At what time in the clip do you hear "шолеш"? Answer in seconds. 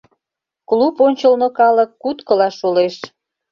2.59-2.95